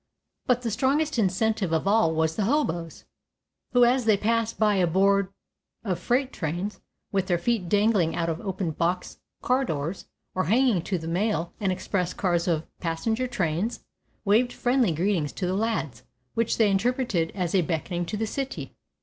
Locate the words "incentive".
1.19-1.71